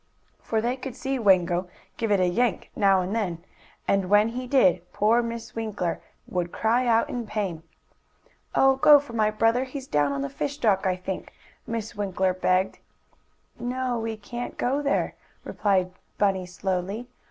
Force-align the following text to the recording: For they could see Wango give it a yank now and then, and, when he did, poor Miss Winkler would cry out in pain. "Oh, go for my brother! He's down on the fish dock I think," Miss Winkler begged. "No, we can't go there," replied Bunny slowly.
For 0.41 0.61
they 0.61 0.77
could 0.77 0.95
see 0.95 1.19
Wango 1.19 1.69
give 1.95 2.11
it 2.11 2.19
a 2.19 2.25
yank 2.25 2.71
now 2.75 3.01
and 3.01 3.15
then, 3.15 3.45
and, 3.87 4.09
when 4.09 4.29
he 4.29 4.47
did, 4.47 4.91
poor 4.91 5.21
Miss 5.21 5.53
Winkler 5.53 6.01
would 6.27 6.51
cry 6.51 6.87
out 6.87 7.07
in 7.07 7.27
pain. 7.27 7.61
"Oh, 8.55 8.77
go 8.77 8.99
for 8.99 9.13
my 9.13 9.29
brother! 9.29 9.63
He's 9.63 9.85
down 9.85 10.11
on 10.11 10.23
the 10.23 10.27
fish 10.31 10.57
dock 10.57 10.87
I 10.87 10.95
think," 10.95 11.31
Miss 11.67 11.93
Winkler 11.93 12.33
begged. 12.33 12.79
"No, 13.59 13.99
we 13.99 14.17
can't 14.17 14.57
go 14.57 14.81
there," 14.81 15.13
replied 15.43 15.91
Bunny 16.17 16.47
slowly. 16.47 17.07